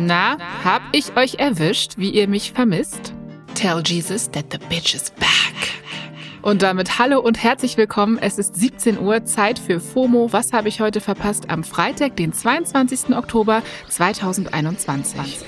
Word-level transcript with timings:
Na, 0.00 0.38
hab 0.62 0.82
ich 0.92 1.16
euch 1.16 1.40
erwischt, 1.40 1.94
wie 1.96 2.10
ihr 2.10 2.28
mich 2.28 2.52
vermisst? 2.52 3.12
Tell 3.56 3.82
Jesus 3.84 4.30
that 4.30 4.44
the 4.52 4.58
bitch 4.68 4.94
is 4.94 5.10
back. 5.10 5.28
Und 6.40 6.62
damit 6.62 7.00
hallo 7.00 7.18
und 7.18 7.42
herzlich 7.42 7.76
willkommen. 7.76 8.16
Es 8.16 8.38
ist 8.38 8.54
17 8.54 9.00
Uhr, 9.00 9.24
Zeit 9.24 9.58
für 9.58 9.80
FOMO. 9.80 10.32
Was 10.32 10.52
habe 10.52 10.68
ich 10.68 10.80
heute 10.80 11.00
verpasst? 11.00 11.50
Am 11.50 11.64
Freitag, 11.64 12.14
den 12.14 12.32
22. 12.32 13.16
Oktober 13.16 13.60
2021. 13.88 15.40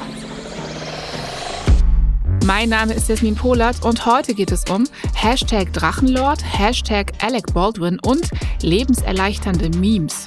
Mein 2.44 2.70
Name 2.70 2.94
ist 2.94 3.08
Jasmin 3.08 3.36
Polat 3.36 3.84
und 3.84 4.04
heute 4.04 4.34
geht 4.34 4.50
es 4.50 4.64
um 4.68 4.82
Hashtag 5.14 5.72
Drachenlord, 5.72 6.42
Hashtag 6.42 7.12
Alec 7.22 7.54
Baldwin 7.54 8.00
und 8.02 8.28
lebenserleichternde 8.62 9.70
Memes. 9.78 10.26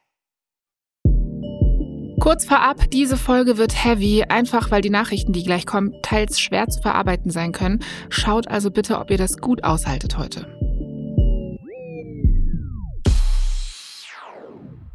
Kurz 2.21 2.45
vorab, 2.45 2.91
diese 2.91 3.17
Folge 3.17 3.57
wird 3.57 3.83
heavy, 3.83 4.25
einfach 4.29 4.69
weil 4.69 4.83
die 4.83 4.91
Nachrichten, 4.91 5.33
die 5.33 5.41
gleich 5.41 5.65
kommen, 5.65 5.95
teils 6.03 6.39
schwer 6.39 6.67
zu 6.67 6.79
verarbeiten 6.79 7.31
sein 7.31 7.51
können. 7.51 7.79
Schaut 8.09 8.47
also 8.47 8.69
bitte, 8.69 8.99
ob 8.99 9.09
ihr 9.09 9.17
das 9.17 9.37
gut 9.37 9.63
aushaltet 9.63 10.19
heute. 10.19 10.45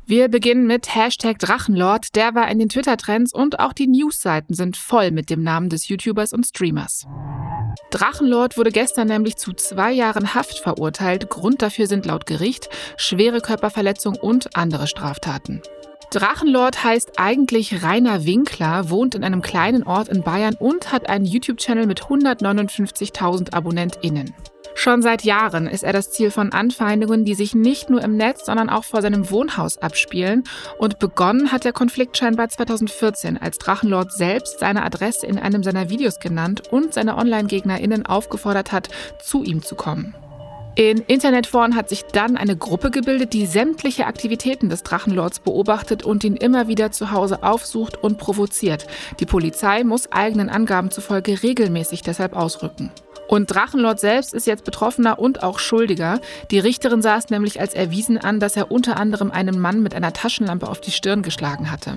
Wir 0.06 0.28
beginnen 0.28 0.68
mit 0.68 0.94
Hashtag 0.94 1.40
Drachenlord. 1.40 2.14
Der 2.14 2.36
war 2.36 2.48
in 2.48 2.60
den 2.60 2.68
Twitter-Trends 2.68 3.34
und 3.34 3.58
auch 3.58 3.72
die 3.72 3.88
Newsseiten 3.88 4.54
sind 4.54 4.76
voll 4.76 5.10
mit 5.10 5.28
dem 5.28 5.42
Namen 5.42 5.68
des 5.68 5.88
YouTubers 5.88 6.32
und 6.32 6.46
Streamers. 6.46 7.08
Drachenlord 7.90 8.56
wurde 8.56 8.70
gestern 8.70 9.08
nämlich 9.08 9.36
zu 9.36 9.52
zwei 9.52 9.92
Jahren 9.92 10.34
Haft 10.34 10.58
verurteilt. 10.58 11.30
Grund 11.30 11.62
dafür 11.62 11.86
sind 11.86 12.06
laut 12.06 12.26
Gericht 12.26 12.68
schwere 12.96 13.40
Körperverletzung 13.40 14.16
und 14.16 14.56
andere 14.56 14.86
Straftaten. 14.86 15.62
Drachenlord 16.10 16.84
heißt 16.84 17.18
eigentlich 17.18 17.82
Rainer 17.82 18.24
Winkler, 18.24 18.90
wohnt 18.90 19.14
in 19.14 19.24
einem 19.24 19.42
kleinen 19.42 19.82
Ort 19.82 20.08
in 20.08 20.22
Bayern 20.22 20.54
und 20.54 20.92
hat 20.92 21.08
einen 21.08 21.24
YouTube-Channel 21.24 21.86
mit 21.86 22.02
159.000 22.02 23.52
AbonnentInnen. 23.52 24.34
Schon 24.78 25.00
seit 25.00 25.24
Jahren 25.24 25.66
ist 25.66 25.82
er 25.82 25.94
das 25.94 26.12
Ziel 26.12 26.30
von 26.30 26.52
Anfeindungen, 26.52 27.24
die 27.24 27.34
sich 27.34 27.54
nicht 27.54 27.88
nur 27.88 28.02
im 28.02 28.18
Netz, 28.18 28.44
sondern 28.44 28.68
auch 28.68 28.84
vor 28.84 29.00
seinem 29.00 29.30
Wohnhaus 29.30 29.78
abspielen. 29.78 30.44
Und 30.78 30.98
begonnen 30.98 31.50
hat 31.50 31.64
der 31.64 31.72
Konflikt 31.72 32.18
scheinbar 32.18 32.50
2014, 32.50 33.38
als 33.38 33.56
Drachenlord 33.56 34.12
selbst 34.12 34.60
seine 34.60 34.84
Adresse 34.84 35.26
in 35.26 35.38
einem 35.38 35.62
seiner 35.62 35.88
Videos 35.88 36.20
genannt 36.20 36.64
und 36.70 36.92
seine 36.92 37.16
Online-GegnerInnen 37.16 38.04
aufgefordert 38.04 38.70
hat, 38.70 38.90
zu 39.18 39.42
ihm 39.42 39.62
zu 39.62 39.76
kommen. 39.76 40.14
In 40.74 40.98
Internetforen 40.98 41.74
hat 41.74 41.88
sich 41.88 42.04
dann 42.04 42.36
eine 42.36 42.54
Gruppe 42.54 42.90
gebildet, 42.90 43.32
die 43.32 43.46
sämtliche 43.46 44.04
Aktivitäten 44.04 44.68
des 44.68 44.82
Drachenlords 44.82 45.40
beobachtet 45.40 46.04
und 46.04 46.22
ihn 46.22 46.36
immer 46.36 46.68
wieder 46.68 46.92
zu 46.92 47.12
Hause 47.12 47.42
aufsucht 47.42 47.96
und 47.96 48.18
provoziert. 48.18 48.86
Die 49.20 49.26
Polizei 49.26 49.84
muss 49.84 50.12
eigenen 50.12 50.50
Angaben 50.50 50.90
zufolge 50.90 51.42
regelmäßig 51.42 52.02
deshalb 52.02 52.36
ausrücken. 52.36 52.92
Und 53.28 53.46
Drachenlord 53.46 53.98
selbst 53.98 54.34
ist 54.34 54.46
jetzt 54.46 54.64
Betroffener 54.64 55.18
und 55.18 55.42
auch 55.42 55.58
Schuldiger. 55.58 56.20
Die 56.50 56.58
Richterin 56.58 57.02
sah 57.02 57.16
es 57.16 57.30
nämlich 57.30 57.60
als 57.60 57.74
erwiesen 57.74 58.18
an, 58.18 58.40
dass 58.40 58.56
er 58.56 58.70
unter 58.70 58.98
anderem 58.98 59.30
einen 59.30 59.58
Mann 59.58 59.82
mit 59.82 59.94
einer 59.94 60.12
Taschenlampe 60.12 60.68
auf 60.68 60.80
die 60.80 60.92
Stirn 60.92 61.22
geschlagen 61.22 61.70
hatte. 61.70 61.96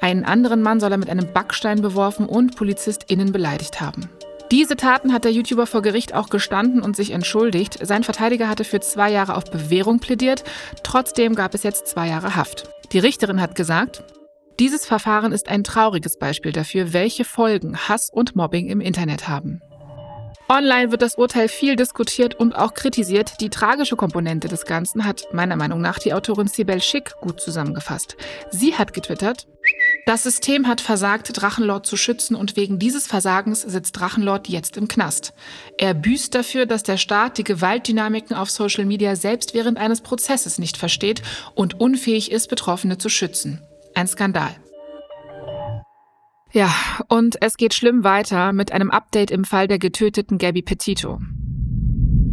Einen 0.00 0.24
anderen 0.24 0.62
Mann 0.62 0.80
soll 0.80 0.92
er 0.92 0.98
mit 0.98 1.10
einem 1.10 1.32
Backstein 1.32 1.82
beworfen 1.82 2.26
und 2.26 2.56
PolizistInnen 2.56 3.32
beleidigt 3.32 3.80
haben. 3.80 4.08
Diese 4.50 4.74
Taten 4.74 5.12
hat 5.12 5.24
der 5.24 5.30
YouTuber 5.30 5.66
vor 5.66 5.80
Gericht 5.80 6.12
auch 6.12 6.28
gestanden 6.28 6.82
und 6.82 6.96
sich 6.96 7.12
entschuldigt. 7.12 7.78
Sein 7.86 8.02
Verteidiger 8.02 8.48
hatte 8.48 8.64
für 8.64 8.80
zwei 8.80 9.10
Jahre 9.12 9.36
auf 9.36 9.44
Bewährung 9.44 10.00
plädiert. 10.00 10.42
Trotzdem 10.82 11.36
gab 11.36 11.54
es 11.54 11.62
jetzt 11.62 11.86
zwei 11.86 12.08
Jahre 12.08 12.34
Haft. 12.34 12.68
Die 12.92 12.98
Richterin 12.98 13.40
hat 13.40 13.54
gesagt, 13.54 14.02
dieses 14.58 14.84
Verfahren 14.84 15.30
ist 15.30 15.48
ein 15.48 15.62
trauriges 15.62 16.18
Beispiel 16.18 16.50
dafür, 16.50 16.92
welche 16.92 17.24
Folgen 17.24 17.78
Hass 17.78 18.10
und 18.10 18.34
Mobbing 18.34 18.66
im 18.66 18.80
Internet 18.80 19.28
haben. 19.28 19.62
Online 20.50 20.90
wird 20.90 21.02
das 21.02 21.14
Urteil 21.14 21.48
viel 21.48 21.76
diskutiert 21.76 22.34
und 22.34 22.56
auch 22.56 22.74
kritisiert. 22.74 23.40
Die 23.40 23.50
tragische 23.50 23.94
Komponente 23.94 24.48
des 24.48 24.64
Ganzen 24.64 25.04
hat 25.04 25.28
meiner 25.32 25.54
Meinung 25.54 25.80
nach 25.80 26.00
die 26.00 26.12
Autorin 26.12 26.48
Sibel 26.48 26.82
Schick 26.82 27.14
gut 27.20 27.40
zusammengefasst. 27.40 28.16
Sie 28.50 28.74
hat 28.74 28.92
getwittert, 28.92 29.46
das 30.06 30.24
System 30.24 30.66
hat 30.66 30.80
versagt, 30.80 31.30
Drachenlord 31.40 31.86
zu 31.86 31.96
schützen 31.96 32.34
und 32.34 32.56
wegen 32.56 32.80
dieses 32.80 33.06
Versagens 33.06 33.62
sitzt 33.62 34.00
Drachenlord 34.00 34.48
jetzt 34.48 34.76
im 34.76 34.88
Knast. 34.88 35.34
Er 35.78 35.94
büßt 35.94 36.34
dafür, 36.34 36.66
dass 36.66 36.82
der 36.82 36.96
Staat 36.96 37.38
die 37.38 37.44
Gewaltdynamiken 37.44 38.34
auf 38.34 38.50
Social 38.50 38.86
Media 38.86 39.14
selbst 39.14 39.54
während 39.54 39.78
eines 39.78 40.00
Prozesses 40.00 40.58
nicht 40.58 40.76
versteht 40.76 41.22
und 41.54 41.78
unfähig 41.78 42.32
ist, 42.32 42.48
Betroffene 42.48 42.98
zu 42.98 43.08
schützen. 43.08 43.62
Ein 43.94 44.08
Skandal. 44.08 44.56
Ja, 46.52 46.74
und 47.08 47.36
es 47.40 47.56
geht 47.56 47.74
schlimm 47.74 48.02
weiter 48.02 48.52
mit 48.52 48.72
einem 48.72 48.90
Update 48.90 49.30
im 49.30 49.44
Fall 49.44 49.68
der 49.68 49.78
getöteten 49.78 50.38
Gabby 50.38 50.62
Petito. 50.62 51.20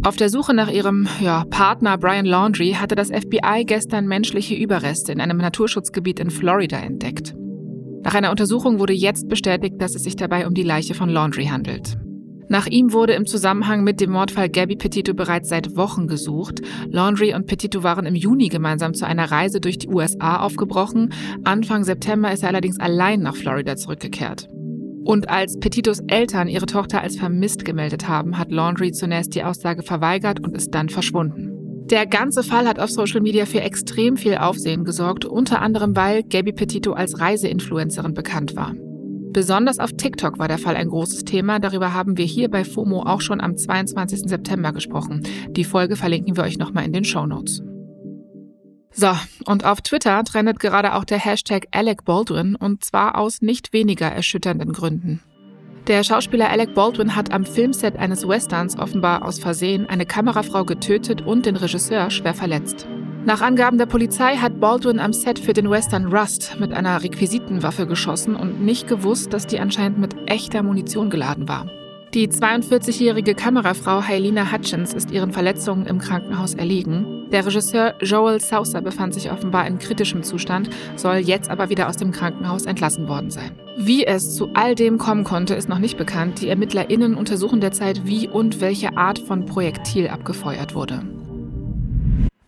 Auf 0.02 0.16
der 0.16 0.28
Suche 0.28 0.54
nach 0.54 0.70
ihrem 0.70 1.08
ja, 1.20 1.44
Partner 1.50 1.98
Brian 1.98 2.24
Laundrie 2.24 2.74
hatte 2.74 2.94
das 2.94 3.08
FBI 3.08 3.64
gestern 3.64 4.06
menschliche 4.06 4.54
Überreste 4.54 5.12
in 5.12 5.20
einem 5.20 5.38
Naturschutzgebiet 5.38 6.20
in 6.20 6.30
Florida 6.30 6.78
entdeckt. 6.78 7.34
Nach 8.02 8.14
einer 8.14 8.30
Untersuchung 8.30 8.78
wurde 8.78 8.92
jetzt 8.92 9.28
bestätigt, 9.28 9.74
dass 9.78 9.94
es 9.94 10.04
sich 10.04 10.16
dabei 10.16 10.46
um 10.46 10.54
die 10.54 10.62
Leiche 10.62 10.94
von 10.94 11.08
Laundrie 11.08 11.50
handelt. 11.50 11.98
Nach 12.48 12.66
ihm 12.66 12.92
wurde 12.92 13.12
im 13.12 13.26
Zusammenhang 13.26 13.84
mit 13.84 14.00
dem 14.00 14.10
Mordfall 14.10 14.48
Gabby 14.48 14.76
Petito 14.76 15.12
bereits 15.12 15.50
seit 15.50 15.76
Wochen 15.76 16.06
gesucht. 16.06 16.60
Laundrie 16.90 17.34
und 17.34 17.46
Petito 17.46 17.82
waren 17.82 18.06
im 18.06 18.14
Juni 18.14 18.48
gemeinsam 18.48 18.94
zu 18.94 19.06
einer 19.06 19.30
Reise 19.30 19.60
durch 19.60 19.78
die 19.78 19.88
USA 19.88 20.40
aufgebrochen. 20.40 21.12
Anfang 21.44 21.84
September 21.84 22.32
ist 22.32 22.42
er 22.42 22.48
allerdings 22.48 22.80
allein 22.80 23.20
nach 23.20 23.36
Florida 23.36 23.76
zurückgekehrt. 23.76 24.48
Und 25.04 25.28
als 25.28 25.58
Petitos 25.58 26.00
Eltern 26.06 26.48
ihre 26.48 26.66
Tochter 26.66 27.02
als 27.02 27.16
vermisst 27.16 27.64
gemeldet 27.64 28.08
haben, 28.08 28.38
hat 28.38 28.50
Laundrie 28.50 28.92
zunächst 28.92 29.34
die 29.34 29.44
Aussage 29.44 29.82
verweigert 29.82 30.40
und 30.40 30.56
ist 30.56 30.74
dann 30.74 30.88
verschwunden. 30.88 31.54
Der 31.90 32.06
ganze 32.06 32.42
Fall 32.42 32.66
hat 32.68 32.78
auf 32.78 32.90
Social 32.90 33.22
Media 33.22 33.46
für 33.46 33.62
extrem 33.62 34.18
viel 34.18 34.36
Aufsehen 34.36 34.84
gesorgt, 34.84 35.24
unter 35.24 35.62
anderem 35.62 35.96
weil 35.96 36.22
Gabby 36.22 36.52
Petito 36.52 36.92
als 36.92 37.18
Reiseinfluencerin 37.18 38.12
bekannt 38.12 38.56
war. 38.56 38.74
Besonders 39.32 39.78
auf 39.78 39.92
TikTok 39.92 40.38
war 40.38 40.48
der 40.48 40.58
Fall 40.58 40.76
ein 40.76 40.88
großes 40.88 41.24
Thema. 41.24 41.58
Darüber 41.58 41.94
haben 41.94 42.16
wir 42.16 42.24
hier 42.24 42.50
bei 42.50 42.64
FOMO 42.64 43.02
auch 43.02 43.20
schon 43.20 43.40
am 43.40 43.56
22. 43.56 44.22
September 44.28 44.72
gesprochen. 44.72 45.22
Die 45.50 45.64
Folge 45.64 45.96
verlinken 45.96 46.36
wir 46.36 46.44
euch 46.44 46.58
nochmal 46.58 46.84
in 46.84 46.92
den 46.92 47.04
Show 47.04 47.26
Notes. 47.26 47.62
So, 48.90 49.12
und 49.44 49.64
auf 49.64 49.80
Twitter 49.82 50.24
trendet 50.24 50.58
gerade 50.58 50.94
auch 50.94 51.04
der 51.04 51.18
Hashtag 51.18 51.66
Alec 51.70 52.04
Baldwin 52.04 52.56
und 52.56 52.84
zwar 52.84 53.16
aus 53.16 53.42
nicht 53.42 53.72
weniger 53.72 54.06
erschütternden 54.06 54.72
Gründen. 54.72 55.20
Der 55.86 56.02
Schauspieler 56.02 56.50
Alec 56.50 56.74
Baldwin 56.74 57.14
hat 57.14 57.32
am 57.32 57.46
Filmset 57.46 57.96
eines 57.96 58.26
Westerns 58.26 58.78
offenbar 58.78 59.24
aus 59.24 59.38
Versehen 59.38 59.86
eine 59.88 60.04
Kamerafrau 60.04 60.64
getötet 60.64 61.22
und 61.22 61.46
den 61.46 61.56
Regisseur 61.56 62.10
schwer 62.10 62.34
verletzt. 62.34 62.88
Nach 63.28 63.42
Angaben 63.42 63.76
der 63.76 63.84
Polizei 63.84 64.36
hat 64.36 64.58
Baldwin 64.58 64.98
am 64.98 65.12
Set 65.12 65.38
für 65.38 65.52
den 65.52 65.68
Western 65.68 66.06
Rust 66.06 66.56
mit 66.58 66.72
einer 66.72 67.02
Requisitenwaffe 67.02 67.86
geschossen 67.86 68.34
und 68.34 68.62
nicht 68.64 68.88
gewusst, 68.88 69.34
dass 69.34 69.46
die 69.46 69.60
anscheinend 69.60 69.98
mit 69.98 70.16
echter 70.30 70.62
Munition 70.62 71.10
geladen 71.10 71.46
war. 71.46 71.70
Die 72.14 72.26
42-jährige 72.26 73.34
Kamerafrau 73.34 74.00
Helena 74.00 74.50
Hutchins 74.50 74.94
ist 74.94 75.10
ihren 75.10 75.30
Verletzungen 75.30 75.84
im 75.84 75.98
Krankenhaus 75.98 76.54
erliegen. 76.54 77.26
Der 77.30 77.44
Regisseur 77.44 77.96
Joel 78.00 78.40
Sousa 78.40 78.80
befand 78.80 79.12
sich 79.12 79.30
offenbar 79.30 79.66
in 79.66 79.78
kritischem 79.78 80.22
Zustand, 80.22 80.70
soll 80.96 81.16
jetzt 81.16 81.50
aber 81.50 81.68
wieder 81.68 81.90
aus 81.90 81.98
dem 81.98 82.12
Krankenhaus 82.12 82.64
entlassen 82.64 83.08
worden 83.08 83.30
sein. 83.30 83.50
Wie 83.76 84.06
es 84.06 84.36
zu 84.36 84.48
all 84.54 84.74
dem 84.74 84.96
kommen 84.96 85.24
konnte, 85.24 85.52
ist 85.54 85.68
noch 85.68 85.80
nicht 85.80 85.98
bekannt. 85.98 86.40
Die 86.40 86.48
ErmittlerInnen 86.48 87.14
untersuchen 87.14 87.60
derzeit, 87.60 88.06
wie 88.06 88.26
und 88.26 88.62
welche 88.62 88.96
Art 88.96 89.18
von 89.18 89.44
Projektil 89.44 90.08
abgefeuert 90.08 90.74
wurde. 90.74 91.02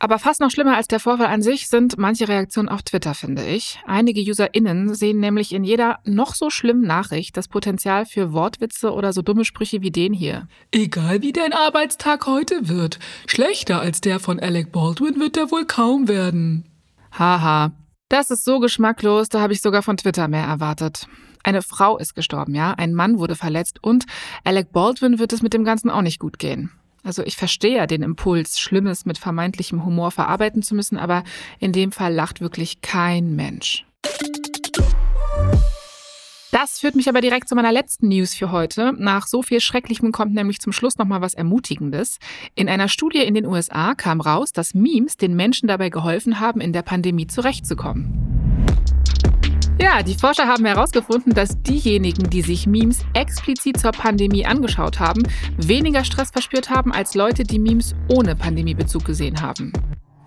Aber 0.02 0.18
fast 0.18 0.40
noch 0.40 0.50
schlimmer 0.50 0.76
als 0.76 0.88
der 0.88 0.98
Vorfall 0.98 1.26
an 1.26 1.42
sich 1.42 1.68
sind 1.68 1.98
manche 1.98 2.26
Reaktionen 2.26 2.70
auf 2.70 2.82
Twitter, 2.82 3.12
finde 3.14 3.44
ich. 3.44 3.78
Einige 3.86 4.22
UserInnen 4.22 4.94
sehen 4.94 5.20
nämlich 5.20 5.52
in 5.52 5.62
jeder 5.62 5.98
noch 6.04 6.34
so 6.34 6.48
schlimmen 6.48 6.86
Nachricht 6.86 7.36
das 7.36 7.48
Potenzial 7.48 8.06
für 8.06 8.32
Wortwitze 8.32 8.94
oder 8.94 9.12
so 9.12 9.20
dumme 9.20 9.44
Sprüche 9.44 9.82
wie 9.82 9.90
den 9.90 10.14
hier. 10.14 10.48
Egal 10.72 11.20
wie 11.20 11.32
dein 11.32 11.52
Arbeitstag 11.52 12.26
heute 12.26 12.66
wird, 12.66 12.98
schlechter 13.26 13.80
als 13.80 14.00
der 14.00 14.20
von 14.20 14.40
Alec 14.40 14.72
Baldwin 14.72 15.20
wird 15.20 15.36
er 15.36 15.50
wohl 15.50 15.66
kaum 15.66 16.08
werden. 16.08 16.64
Haha. 17.12 17.72
Das 18.08 18.30
ist 18.30 18.44
so 18.44 18.58
geschmacklos, 18.58 19.28
da 19.28 19.40
habe 19.40 19.52
ich 19.52 19.60
sogar 19.60 19.82
von 19.82 19.98
Twitter 19.98 20.28
mehr 20.28 20.44
erwartet. 20.44 21.06
Eine 21.44 21.60
Frau 21.60 21.98
ist 21.98 22.14
gestorben, 22.14 22.54
ja, 22.54 22.72
ein 22.72 22.94
Mann 22.94 23.18
wurde 23.18 23.36
verletzt 23.36 23.78
und 23.82 24.06
Alec 24.44 24.72
Baldwin 24.72 25.18
wird 25.18 25.34
es 25.34 25.42
mit 25.42 25.52
dem 25.52 25.64
Ganzen 25.64 25.90
auch 25.90 26.02
nicht 26.02 26.18
gut 26.18 26.38
gehen. 26.38 26.70
Also 27.02 27.22
ich 27.24 27.36
verstehe 27.36 27.76
ja 27.76 27.86
den 27.86 28.02
Impuls, 28.02 28.60
Schlimmes 28.60 29.06
mit 29.06 29.18
vermeintlichem 29.18 29.84
Humor 29.84 30.10
verarbeiten 30.10 30.62
zu 30.62 30.74
müssen, 30.74 30.98
aber 30.98 31.24
in 31.58 31.72
dem 31.72 31.92
Fall 31.92 32.12
lacht 32.12 32.40
wirklich 32.40 32.80
kein 32.82 33.34
Mensch. 33.34 33.84
Das 36.52 36.80
führt 36.80 36.96
mich 36.96 37.08
aber 37.08 37.20
direkt 37.20 37.48
zu 37.48 37.54
meiner 37.54 37.70
letzten 37.70 38.08
News 38.08 38.34
für 38.34 38.50
heute. 38.50 38.92
Nach 38.98 39.26
so 39.26 39.40
viel 39.40 39.60
Schrecklichem 39.60 40.10
kommt 40.10 40.34
nämlich 40.34 40.58
zum 40.60 40.72
Schluss 40.72 40.98
nochmal 40.98 41.20
was 41.20 41.34
Ermutigendes. 41.34 42.18
In 42.56 42.68
einer 42.68 42.88
Studie 42.88 43.20
in 43.22 43.34
den 43.34 43.46
USA 43.46 43.94
kam 43.94 44.20
raus, 44.20 44.52
dass 44.52 44.74
Memes 44.74 45.16
den 45.16 45.36
Menschen 45.36 45.68
dabei 45.68 45.90
geholfen 45.90 46.40
haben, 46.40 46.60
in 46.60 46.72
der 46.72 46.82
Pandemie 46.82 47.28
zurechtzukommen. 47.28 48.29
Ja, 49.82 50.02
die 50.02 50.14
Forscher 50.14 50.46
haben 50.46 50.66
herausgefunden, 50.66 51.32
dass 51.32 51.62
diejenigen, 51.62 52.28
die 52.28 52.42
sich 52.42 52.66
Memes 52.66 53.02
explizit 53.14 53.80
zur 53.80 53.92
Pandemie 53.92 54.44
angeschaut 54.44 55.00
haben, 55.00 55.22
weniger 55.56 56.04
Stress 56.04 56.30
verspürt 56.30 56.68
haben 56.68 56.92
als 56.92 57.14
Leute, 57.14 57.44
die 57.44 57.58
Memes 57.58 57.94
ohne 58.08 58.36
Pandemiebezug 58.36 59.06
gesehen 59.06 59.40
haben. 59.40 59.72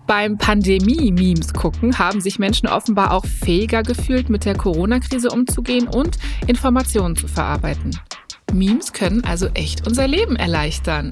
Beim 0.08 0.36
Pandemie-Memes 0.38 1.54
gucken 1.54 1.98
haben 2.00 2.20
sich 2.20 2.40
Menschen 2.40 2.68
offenbar 2.68 3.12
auch 3.12 3.24
fähiger 3.24 3.84
gefühlt, 3.84 4.28
mit 4.28 4.44
der 4.44 4.56
Corona-Krise 4.56 5.30
umzugehen 5.30 5.86
und 5.86 6.18
Informationen 6.48 7.14
zu 7.14 7.28
verarbeiten. 7.28 7.98
Memes 8.52 8.92
können 8.92 9.24
also 9.24 9.46
echt 9.54 9.86
unser 9.86 10.08
Leben 10.08 10.34
erleichtern. 10.34 11.10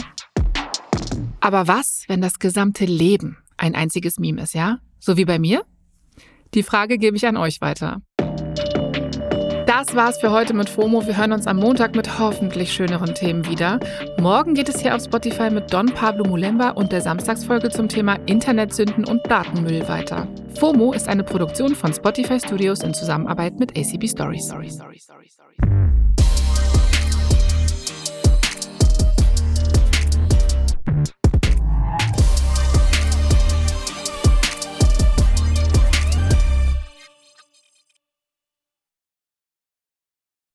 Aber 1.40 1.68
was, 1.68 2.04
wenn 2.08 2.20
das 2.20 2.40
gesamte 2.40 2.86
Leben 2.86 3.38
ein 3.56 3.76
einziges 3.76 4.18
Meme 4.18 4.42
ist, 4.42 4.54
ja? 4.54 4.78
So 4.98 5.16
wie 5.16 5.24
bei 5.24 5.38
mir? 5.38 5.64
Die 6.54 6.62
Frage 6.62 6.98
gebe 6.98 7.16
ich 7.16 7.26
an 7.26 7.38
euch 7.38 7.60
weiter. 7.62 8.02
Das 9.74 9.94
war's 9.94 10.18
für 10.18 10.30
heute 10.30 10.52
mit 10.52 10.68
FOMO. 10.68 11.06
Wir 11.06 11.16
hören 11.16 11.32
uns 11.32 11.46
am 11.46 11.56
Montag 11.56 11.94
mit 11.96 12.18
hoffentlich 12.18 12.70
schöneren 12.74 13.14
Themen 13.14 13.48
wieder. 13.48 13.80
Morgen 14.20 14.52
geht 14.52 14.68
es 14.68 14.82
hier 14.82 14.94
auf 14.94 15.02
Spotify 15.02 15.48
mit 15.48 15.72
Don 15.72 15.86
Pablo 15.86 16.24
Mulemba 16.24 16.72
und 16.72 16.92
der 16.92 17.00
Samstagsfolge 17.00 17.70
zum 17.70 17.88
Thema 17.88 18.18
Internetsünden 18.26 19.06
und 19.06 19.22
Datenmüll 19.30 19.88
weiter. 19.88 20.28
FOMO 20.60 20.92
ist 20.92 21.08
eine 21.08 21.24
Produktion 21.24 21.74
von 21.74 21.94
Spotify 21.94 22.38
Studios 22.38 22.80
in 22.80 22.92
Zusammenarbeit 22.92 23.58
mit 23.58 23.70
ACB 23.70 24.10
Stories. 24.10 24.46
Sorry, 24.46 24.68
sorry, 24.68 24.98
sorry, 24.98 25.30
sorry. 25.30 26.21